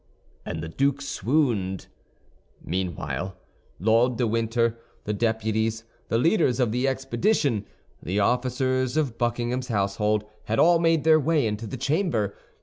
[0.47, 1.85] And the duke swooned.
[2.59, 3.37] Meanwhile,
[3.79, 7.67] Lord de Winter, the deputies, the leaders of the expedition,
[8.01, 12.35] the officers of Buckingham's household, had all made their way into the chamber.